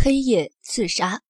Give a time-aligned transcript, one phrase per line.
[0.00, 1.22] 黑夜刺杀，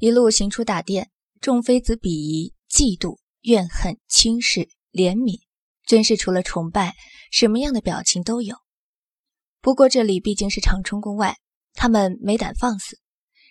[0.00, 5.42] 一路行出大殿，众妃子鄙夷、嫉妒、怨恨、轻视、怜悯，
[5.86, 6.96] 真是除了崇拜，
[7.30, 8.56] 什么样的表情都有。
[9.60, 11.36] 不过这里毕竟是长春宫外，
[11.74, 12.98] 他们没胆放肆。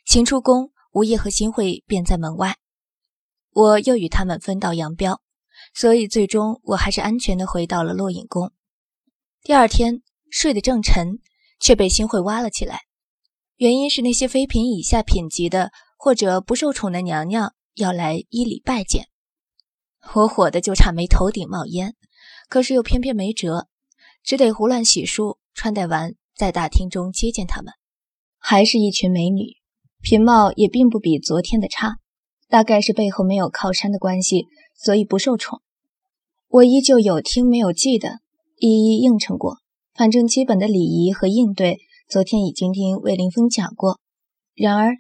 [0.04, 2.58] 行出宫，吴业和新会便在门外，
[3.52, 5.22] 我又与他们分道扬镳，
[5.74, 8.52] 所以最终我还是安全的回到了落影宫。
[9.42, 11.20] 第二天睡得正沉，
[11.62, 12.82] 却被新会挖了起来。
[13.58, 19.08] 原因是那些妃嫔以下品级的或者不受宠的娘娘要来依礼拜见，
[20.14, 21.96] 我火的就差没头顶冒烟，
[22.50, 23.66] 可是又偏偏没辙，
[24.24, 27.74] 只得胡乱洗漱、穿戴完，在大厅中接见他们。
[28.38, 29.56] 还是一群美女，
[30.04, 31.96] 品貌也并不比昨天的差，
[32.48, 35.62] 大概是背后没有靠山的关系，所以不受宠。
[36.48, 38.20] 我依旧有听没有记的，
[38.58, 39.58] 一一应承过，
[39.96, 41.80] 反正基本的礼仪和应对。
[42.10, 44.00] 昨天已经听魏凌峰讲过，
[44.56, 44.96] 然而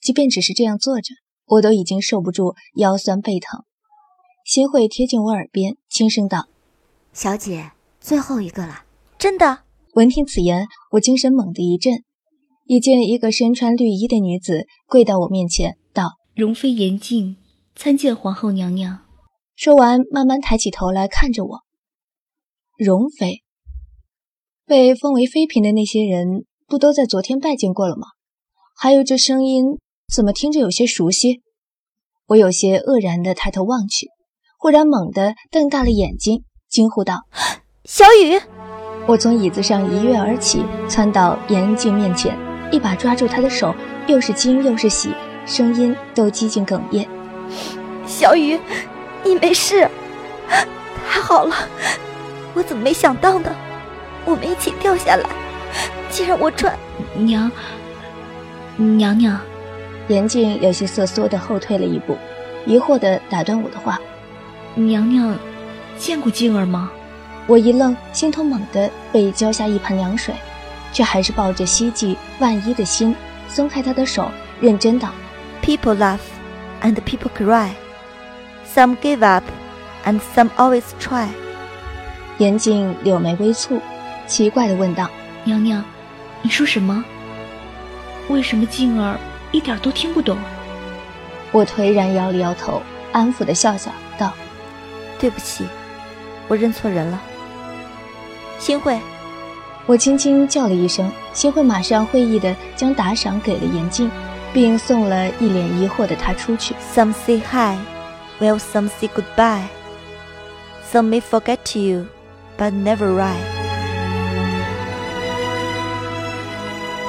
[0.00, 1.12] 即便只是这样坐着，
[1.46, 3.64] 我都已经受不住腰酸背疼。
[4.44, 6.46] 新慧贴近我耳边，轻声道
[7.12, 8.84] ：“小姐，最后一个了，
[9.18, 9.64] 真的。”
[9.94, 12.04] 闻听此言，我精神猛地一震，
[12.66, 17.36] 已见一个身穿绿衣的女子跪到我面前，道：“容妃严静
[17.74, 19.00] 参见皇后娘娘。”
[19.56, 21.58] 说完，慢慢抬起头来看着我。
[22.78, 23.42] 容妃，
[24.64, 26.46] 被封为妃嫔的那些人。
[26.72, 28.06] 不都在昨天拜见过了吗？
[28.74, 29.78] 还有这声音
[30.10, 31.42] 怎么听着有些熟悉？
[32.28, 34.08] 我有些愕然的抬头望去，
[34.58, 37.26] 忽然猛地瞪大了眼睛，惊呼道
[37.84, 38.40] ：“小雨！”
[39.06, 42.34] 我从椅子上一跃而起，窜到严静面前，
[42.72, 43.74] 一把抓住她的手，
[44.06, 45.12] 又是惊又是喜，
[45.44, 47.06] 声音都几近哽咽
[48.08, 48.58] ：“小雨，
[49.22, 49.86] 你没事？
[50.48, 51.54] 太好了！
[52.54, 53.54] 我怎么没想到呢？
[54.24, 55.28] 我们一起掉下来。”
[56.12, 56.78] 既然我穿
[57.14, 57.50] 娘
[58.76, 59.40] 娘娘，
[60.08, 62.18] 严静有些瑟缩的后退了一步，
[62.66, 63.98] 疑惑的打断我的话
[64.76, 65.34] ：“娘娘
[65.96, 66.90] 见过静儿吗？”
[67.48, 70.34] 我一愣，心头猛地被浇下一盆凉水，
[70.92, 73.16] 却还是抱着希冀万一的心
[73.48, 74.30] 松开她的手，
[74.60, 75.08] 认真道
[75.62, 76.20] ：“People laugh
[76.82, 77.70] and people cry,
[78.70, 79.44] some give up
[80.04, 81.28] and some always try。”
[82.36, 83.80] 严静柳眉微蹙，
[84.26, 85.08] 奇怪的问道
[85.44, 85.82] ：“娘娘。”
[86.42, 87.04] 你说什么？
[88.28, 89.18] 为什么静儿
[89.50, 90.36] 一点都听不懂？
[91.52, 92.82] 我颓然摇了摇头，
[93.12, 94.32] 安抚的笑笑道
[95.18, 95.66] ：“对不起，
[96.48, 97.20] 我认错人了。”
[98.58, 98.98] 新会，
[99.86, 104.10] 我轻轻叫了一声，新会马上会意的将打赏给了严静，
[104.52, 106.74] 并送了一脸疑惑的他出去。
[106.94, 107.76] Some say hi,
[108.40, 109.66] while some say goodbye.
[110.90, 112.06] Some may forget you,
[112.56, 113.61] but never write.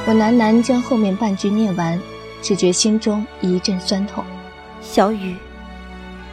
[0.05, 1.97] 我喃喃将后面半句念完，
[2.41, 4.21] 只觉心中一阵酸痛。
[4.81, 5.37] 小雨，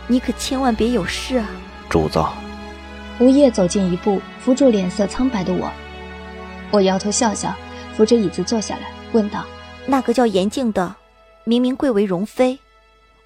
[0.09, 1.47] 你可千万别有事啊！
[1.89, 2.21] 主子。
[3.21, 5.71] 吴叶走近一步，扶住脸色苍白的我。
[6.73, 7.55] 我摇头笑笑，
[7.95, 9.45] 扶着椅子坐下来，问道
[9.87, 10.97] ：“那个叫严静的，
[11.45, 12.59] 明明贵为容妃，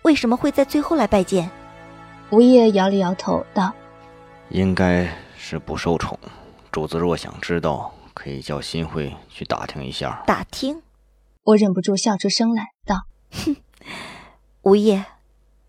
[0.02, 1.50] 为什么会在最后来拜见？”
[2.28, 3.72] 吴叶摇了摇头，道
[4.50, 6.18] ：“应该是不受宠。
[6.70, 10.22] 主子若想知道。”可以叫新慧去打听一下。
[10.26, 10.80] 打听，
[11.42, 13.56] 我忍不住笑出声来，道：“哼，
[14.62, 15.04] 吴业，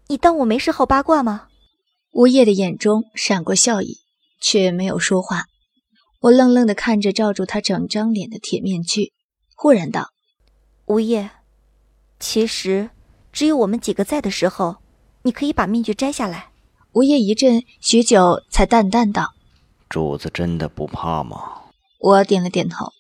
[0.08, 1.48] 你当我没事好八卦吗？”
[2.14, 3.98] 吴业的眼中闪过笑意，
[4.40, 5.46] 却没有说话。
[6.22, 9.12] 我愣愣地看着罩住他整张脸的铁面具，
[9.56, 10.12] 忽然道
[10.88, 11.30] ：“吴业，
[12.20, 12.90] 其实
[13.34, 14.78] 只有我们几个在的时候，
[15.24, 16.52] 你可以把面具摘下来。”
[16.94, 19.34] 吴业一阵，许久才淡淡道
[19.90, 21.64] ：“主子真的不怕吗？”
[22.06, 22.94] 我点了点头，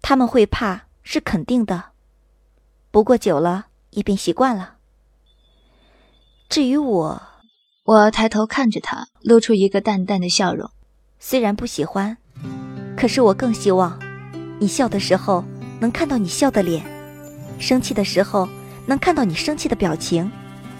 [0.00, 1.90] 他们会怕是肯定的，
[2.90, 4.78] 不过久了也便习惯了。
[6.48, 7.22] 至于我，
[7.84, 10.68] 我抬头看着他，露出一个淡淡的笑容。
[11.20, 12.16] 虽然不喜欢，
[12.96, 13.96] 可是我更希望，
[14.58, 15.44] 你笑的时候
[15.78, 16.84] 能看到你笑的脸，
[17.60, 18.48] 生气的时候
[18.86, 20.28] 能看到你生气的表情，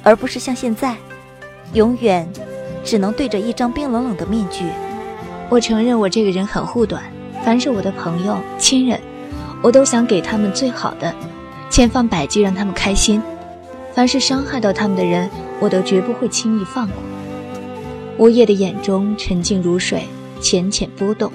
[0.02, 0.96] 而不是像现在，
[1.74, 2.28] 永远
[2.84, 4.68] 只能对着一张冰冷冷的面具。
[5.48, 7.00] 我承认我这个人很护短。
[7.44, 9.00] 凡是我的朋友、亲人，
[9.62, 11.14] 我都想给他们最好的，
[11.68, 13.20] 千方百计让他们开心。
[13.92, 15.28] 凡是伤害到他们的人，
[15.60, 16.96] 我都绝不会轻易放过。
[18.16, 20.04] 吴叶的眼中沉静如水，
[20.40, 21.32] 浅浅波动，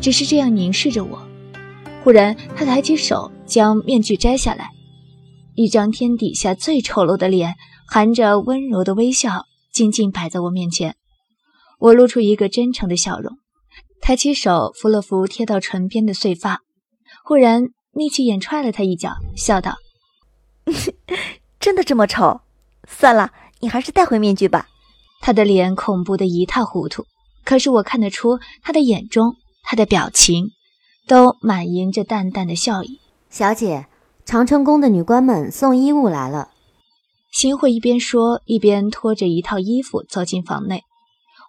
[0.00, 1.22] 只是这样凝视着我。
[2.02, 4.70] 忽然，他抬起手将面具摘下来，
[5.54, 7.54] 一张天底下最丑陋的脸，
[7.86, 10.96] 含着温柔的微笑，静静摆在我面前。
[11.78, 13.36] 我露出一个真诚的笑容。
[14.04, 16.60] 抬起手扶了扶贴到唇边的碎发，
[17.24, 19.76] 忽然眯起眼踹了他一脚，笑道
[21.58, 22.42] ：“真的这么丑？
[22.86, 24.68] 算了，你还是戴回面具吧。
[25.22, 27.06] 他的脸恐怖的一塌糊涂，
[27.46, 30.50] 可是我看得出他的眼中，他的表情，
[31.06, 33.00] 都满盈着淡淡的笑意。
[33.30, 33.86] 小姐，
[34.26, 36.50] 长春宫的女官们送衣物来了。
[37.32, 40.82] 新慧一边说，一边拖着一套衣服走进房内。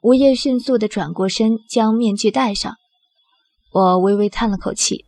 [0.06, 2.76] 吴叶迅速地转过身，将面具戴上。
[3.72, 5.04] 我微微叹了口气，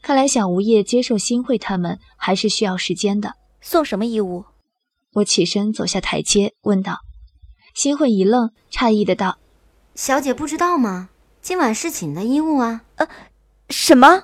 [0.00, 3.32] 看来想吴叶接受新会他们，还是需要时间的。
[3.60, 4.44] 送什么衣物？
[5.14, 7.00] 我起身走下台阶，问道。
[7.74, 9.38] 新会一愣，诧异的道
[9.96, 11.08] ：“小姐不知道吗？
[11.42, 13.08] 今晚是请的衣物啊。”呃，
[13.70, 14.22] 什么？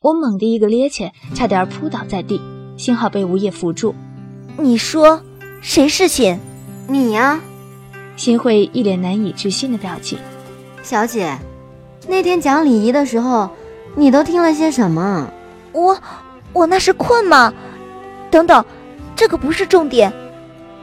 [0.00, 2.40] 我猛地一个趔趄，差点扑倒在地，
[2.78, 3.94] 幸好被吴叶扶住。
[4.56, 5.22] 你说
[5.60, 6.38] 谁侍寝？
[6.88, 7.38] 你呀。
[8.20, 10.18] 新慧一脸难以置信的表情。
[10.82, 11.38] 小姐，
[12.06, 13.48] 那天讲礼仪的时候，
[13.96, 15.26] 你都听了些什么？
[15.72, 15.98] 我，
[16.52, 17.50] 我那是困吗？
[18.30, 18.62] 等等，
[19.16, 20.12] 这个不是重点。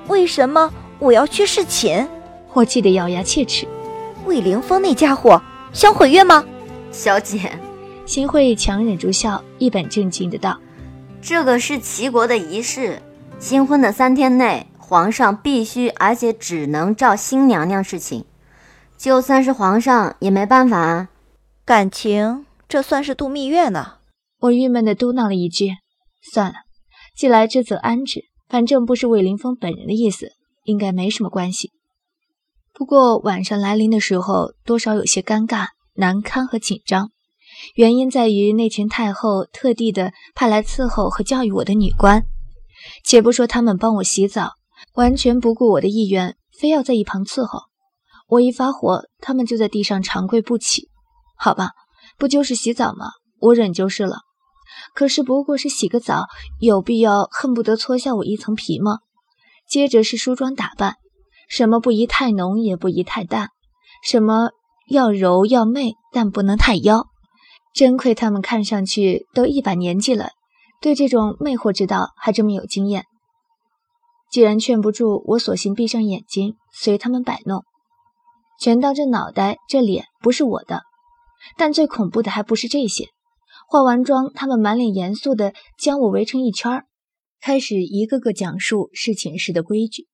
[0.08, 2.08] 为什么我要去侍寝？
[2.54, 3.68] 我气得咬牙切齿。
[4.26, 5.40] 魏凌风那家伙
[5.72, 6.44] 想毁约吗？
[6.92, 7.52] 小姐，
[8.08, 10.58] 新慧强忍住笑，一本正经的道
[11.22, 13.00] ：“这个是齐国的仪式，
[13.38, 18.24] 新婚的三天内。”皇上必须，而且只能照新娘娘侍寝，
[18.98, 21.10] 就算是皇上也没办法啊。
[21.66, 23.96] 感情这算是度蜜月呢？
[24.40, 25.72] 我郁闷地嘟囔了一句
[26.32, 26.54] ：“算了，
[27.14, 30.32] 既来之则安之，反正不是魏凌风本人的意思，
[30.64, 31.74] 应该没什么关系。”
[32.74, 37.12] 不过晚上来临的时候，多少有些尴尬、难堪和紧张，
[37.76, 42.24] 原因在于那群太后特地的派来伺候和教育我的女官，
[43.04, 44.54] 且不说他们帮我洗澡。
[44.94, 47.60] 完全不顾我的意愿，非要在一旁伺候
[48.28, 48.42] 我。
[48.42, 50.90] 一发火，他们就在地上长跪不起。
[51.38, 51.72] 好吧，
[52.18, 53.12] 不就是洗澡吗？
[53.40, 54.20] 我忍就是了。
[54.94, 56.26] 可是不过是洗个澡，
[56.60, 59.00] 有必要恨不得搓下我一层皮吗？
[59.70, 60.96] 接着是梳妆打扮，
[61.50, 63.50] 什么不宜太浓，也不宜太淡，
[64.04, 64.52] 什么
[64.90, 67.08] 要柔要媚，但不能太妖。
[67.74, 70.30] 真亏他们看上去都一把年纪了，
[70.82, 73.06] 对这种魅惑之道还这么有经验。
[74.30, 77.64] 既然劝不住，我索性闭上眼睛，随他们摆弄。
[78.60, 80.82] 全当这脑袋、这脸不是我的。
[81.58, 83.08] 但最恐怖的还不是这些。
[83.70, 86.84] 化完妆，他们满脸严肃地将我围成一圈，
[87.40, 90.08] 开始一个个讲述侍寝时的规矩。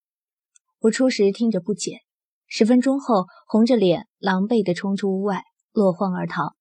[0.79, 1.99] 我初时听着不解，
[2.47, 6.53] 十分钟后，红着脸，狼狈地冲出屋外，落荒而逃。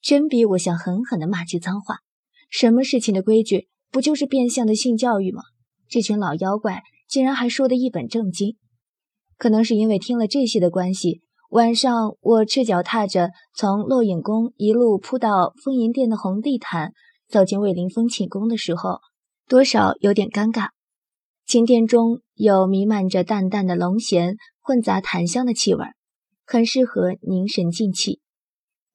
[0.00, 1.98] 真比我想狠狠地骂句脏话。
[2.48, 5.42] 什么事情的规矩，不就是变相的性教育吗？
[5.88, 8.56] 这群老妖怪竟然还说得一本正经，
[9.38, 11.22] 可能是因为听了这些的关系。
[11.50, 16.92] 晚上我赤脚踏着从落影宫一路铺到丰银殿的红地毯，
[17.28, 18.98] 走进魏凌风寝宫的时候，
[19.48, 20.70] 多少有点尴尬。
[21.46, 25.84] 寝殿中有弥漫着淡淡的龙涎混杂檀香的气味，
[26.44, 28.20] 很适合凝神静气。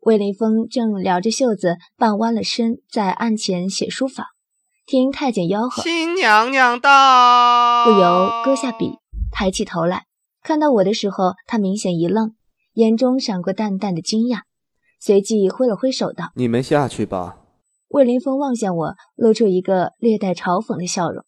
[0.01, 4.31] 魏凌风正撩着袖子，半弯了身，在案前写书法。
[4.85, 8.97] 听太监吆喝，新娘娘到，不由搁下笔，
[9.31, 10.05] 抬起头来，
[10.43, 12.35] 看到我的时候，他明显一愣，
[12.73, 14.41] 眼中闪过淡淡的惊讶，
[14.99, 17.37] 随即挥了挥手道：“你们下去吧。”
[17.89, 21.23] 魏凌风望向我，露出一个略带嘲讽的笑容。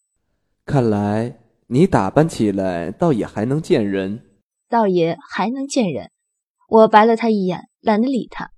[0.66, 4.24] 看来你打扮起来倒也还能见人，
[4.70, 6.10] 倒也还能见人。
[6.70, 8.50] 我白了他一眼，懒得理他。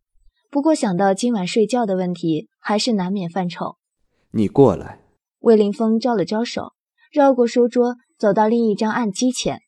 [0.50, 3.78] 不过想到今晚睡觉的问题，还是难免犯愁。
[4.38, 5.00] 你过来。
[5.40, 6.74] 魏凌风招了招手，
[7.10, 9.62] 绕过书桌，走到另一张案几前，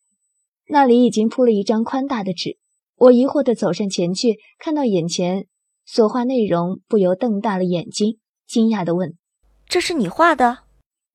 [0.68, 2.58] 那里已经铺了一张宽大的纸。
[2.98, 5.48] 我疑惑地走上前去，看到眼前
[5.86, 9.16] 所画内容，不由瞪大了眼睛，惊讶地问
[9.70, 10.66] ：“这是你画的？”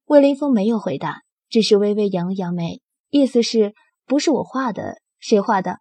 [0.06, 2.80] 魏凌风没有回答，只是微微扬了扬眉，
[3.11, 3.75] 意思是
[4.06, 5.02] 不是我画的？
[5.18, 5.80] 谁画的？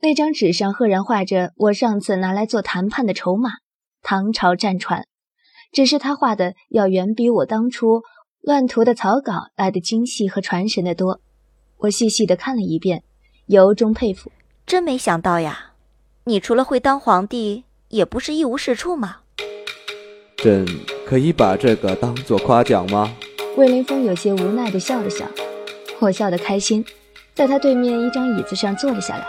[0.00, 3.52] 那张纸上赫然画着我上次拿来做谈判的筹码——
[4.02, 5.06] 唐朝战船。
[5.74, 8.04] 只是他画的要远比我当初
[8.40, 11.20] 乱涂的草稿来的精细和传神的多。
[11.78, 13.02] 我细细的看了一遍，
[13.46, 14.30] 由衷佩服。
[14.64, 15.72] 真没想到呀，
[16.24, 19.16] 你除了会当皇帝，也不是一无是处嘛。
[20.36, 20.64] 朕
[21.04, 23.12] 可以把这个当做夸奖吗？
[23.56, 25.26] 魏凌风有些无奈的笑了笑，
[25.98, 26.84] 我笑得开心，
[27.34, 29.26] 在他对面一张椅子上坐了下来。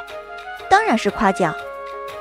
[0.70, 1.56] 当然是夸奖。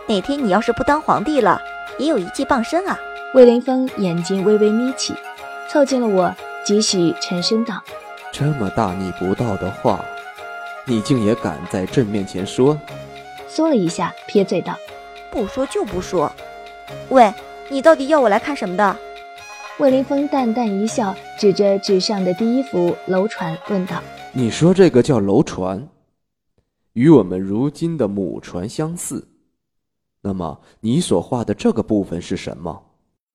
[0.09, 1.61] 哪天你要是不当皇帝了，
[1.99, 2.99] 也有一技傍身啊。
[3.35, 5.12] 魏凌风眼睛微微眯起，
[5.69, 6.33] 凑近了我，
[6.64, 7.83] 几许沉声道
[8.33, 10.05] ：“这么大逆不道的话，
[10.87, 12.79] 你竟也敢在朕面前说？”
[13.50, 14.79] 缩了一下，撇嘴道
[15.33, 16.31] ：“不说就不说。
[17.09, 17.35] 喂，
[17.69, 18.97] 你到底要我来看什么的？”
[19.79, 24.00] 魏凌风淡淡一笑，指着纸上的第一幅楼船问道
[24.31, 25.88] ：“你说这个叫楼船，
[26.93, 29.26] 与我们如今的母船相似。
[30.23, 32.81] 那么你所画的这个部分是什么？”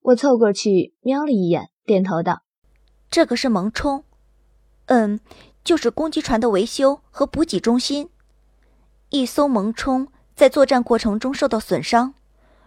[0.02, 2.42] 我凑过去瞄了一眼，点头道
[3.10, 4.04] ：“这个是蒙冲，
[4.86, 5.20] 嗯，
[5.62, 8.08] 就是攻击船的维修和补给中心。
[9.10, 12.14] 一艘蒙冲在作战过程中受到损伤，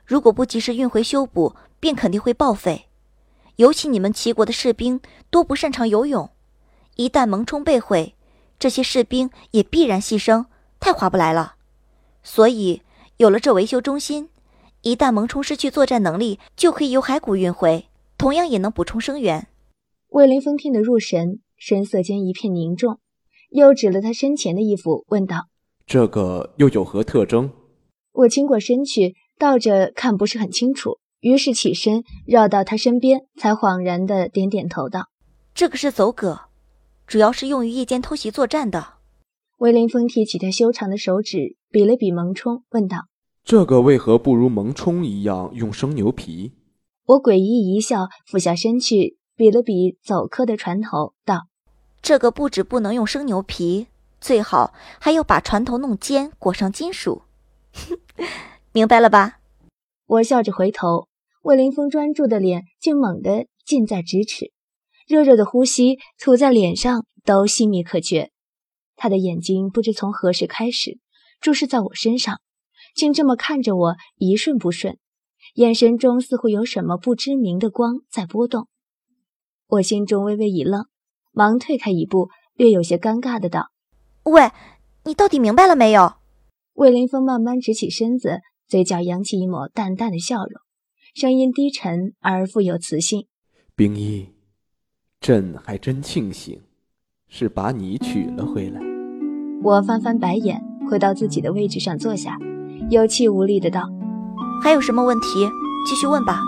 [0.06, 2.90] 如果不及时运回修补，便肯定会报废。
[3.56, 6.30] 尤其你们齐国的士兵多不擅长游泳，
[6.98, 8.16] 一旦蒙冲被毁，
[8.60, 10.46] 这些士兵也必然牺牲，
[10.80, 11.56] 太划不来了。
[12.22, 12.84] 所以
[13.18, 14.30] 有了这维修中心。”
[14.84, 17.86] 一旦萌冲失去作战能力，就可以由骸骨运回，
[18.18, 19.48] 同样也能补充生源。
[20.10, 23.00] 魏凌风听得入神，神色间一片凝重，
[23.50, 25.48] 又指了他身前的衣服，问道
[25.88, 27.50] ：“这个又有何特征？”
[28.12, 35.08] 我倾过身去，倒着看不是很清楚，于是起身绕到他身边，才恍然的点点头道
[35.56, 36.42] ：“这个是走葛，
[37.08, 38.96] 主要是用于夜间偷袭作战的。”
[39.60, 42.98] 魏凌风提起他修长的手指，比了比萌冲，问道。
[43.44, 46.54] 这个为何不如蒙冲一样用生牛皮？
[47.06, 51.48] 我诡异一笑，俯下身去比了比走科的船头，道
[52.02, 53.88] ：“这个不止不能用生牛皮，
[54.22, 57.24] 最好还要把船头弄尖，裹上金属。
[58.72, 59.40] 明白了吧？”
[60.08, 61.10] 我笑着回头，
[61.42, 64.54] 魏凌风专注的脸竟猛地近在咫尺，
[65.06, 68.32] 热热的呼吸吐在脸上都细密可觉。
[68.96, 70.98] 他的眼睛不知从何时开始
[71.42, 72.40] 注视在我身上。
[72.94, 74.98] 竟这么看着我，一瞬不瞬，
[75.56, 78.68] 眼神中似乎有什么不知名的光在波动。
[79.68, 80.86] 我心中微微一愣，
[81.32, 83.70] 忙退开一步，略有些尴尬的道
[84.24, 84.52] ：“喂，
[85.06, 86.14] 你到底明白了没有？”
[86.74, 90.62] 魏凌风慢慢直起身子，嘴角扬起一抹淡淡的笑容，
[91.16, 93.28] 声音低沉而富有磁性
[93.76, 94.28] ：“冰衣，
[95.20, 96.62] 朕还真庆幸，
[97.28, 98.80] 是把你娶了回来。”
[99.64, 102.38] 我翻翻白眼，回到自己的位置上坐下。
[102.90, 103.90] 有气无力的道
[104.62, 105.50] ：“还有什么问题？
[105.88, 106.42] 继续问吧。”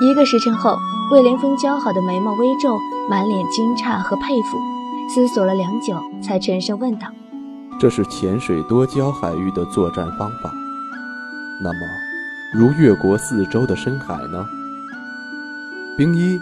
[0.00, 0.76] 一个时辰后，
[1.10, 4.58] 魏凌风姣好的眉毛微皱，满脸惊诧和佩服，
[5.14, 7.08] 思索了良久，才沉声问道
[7.78, 10.52] ：“这是浅水多礁海域的作战方法。
[11.62, 11.78] 那么，
[12.54, 14.46] 如越国四周的深海呢？”
[15.96, 16.38] 冰衣，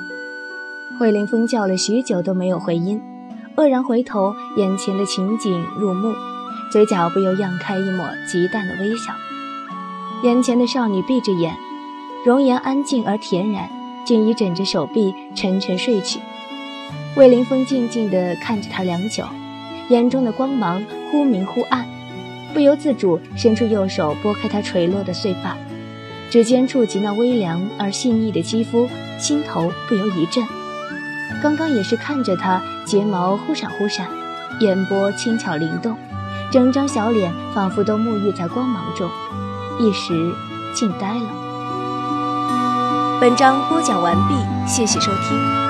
[1.00, 3.00] 魏凌风叫了许久都没有回音，
[3.56, 6.14] 愕然回头，眼前的情景入目。
[6.72, 9.12] 嘴角不由漾开一抹极淡的微笑，
[10.22, 11.54] 眼前的少女闭着眼，
[12.24, 13.68] 容颜安静而恬然，
[14.06, 16.18] 竟已枕着手臂沉沉睡去。
[17.14, 19.22] 魏凌风静静地看着她良久，
[19.90, 21.86] 眼中的光芒忽明忽暗，
[22.54, 25.54] 不由自主伸出右手拨开她垂落的碎发，
[26.30, 28.88] 指尖触及那微凉而细腻的肌肤，
[29.18, 30.42] 心头不由一震。
[31.42, 34.08] 刚刚也是看着她睫毛忽闪忽闪，
[34.60, 35.94] 眼波轻巧灵动。
[36.52, 39.10] 整张小脸仿佛都沐浴在光芒中，
[39.78, 40.30] 一时
[40.74, 41.24] 惊呆了。
[43.18, 44.34] 本章播讲完毕，
[44.68, 45.61] 谢谢收听。